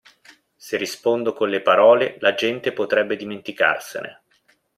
[0.57, 4.23] Se rispondo con le parole, la gente potrebbe dimenticarsene.